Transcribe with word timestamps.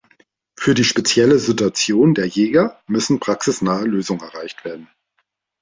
Für 0.57 0.73
die 0.73 0.83
spezielle 0.83 1.37
Situation 1.37 2.15
der 2.15 2.25
Jäger 2.25 2.81
müssen 2.87 3.19
praxisnahe 3.19 3.85
Lösungen 3.85 4.21
erreicht 4.23 4.65
werden. 4.65 4.87